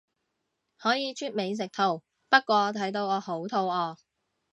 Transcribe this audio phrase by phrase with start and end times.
[0.79, 3.97] 可以出美食圖，不過睇到我好肚餓